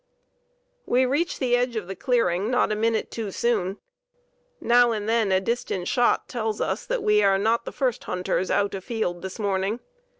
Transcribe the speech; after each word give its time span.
"We 0.87 1.05
reach 1.05 1.37
the 1.37 1.55
edge 1.55 1.75
of 1.75 1.87
the 1.87 1.95
clearing 1.95 2.49
not 2.49 2.71
a 2.71 2.75
minute 2.75 3.11
too 3.11 3.29
soon. 3.29 3.77
Now 4.59 4.91
and 4.91 5.07
then 5.07 5.31
a 5.31 5.39
distant 5.39 5.87
shot 5.87 6.27
tells 6.27 6.59
us 6.59 6.87
that 6.87 7.03
we 7.03 7.21
are 7.21 7.37
not 7.37 7.65
the 7.65 7.71
first 7.71 8.05
hunters 8.05 8.49
out 8.49 8.73
afield 8.73 9.21
this 9.21 9.37
morning. 9.37 9.79